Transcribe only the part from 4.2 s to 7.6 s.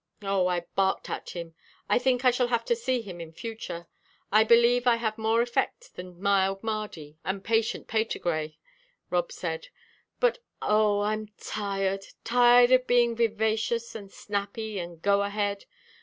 I believe I have more effect than mild Mardy and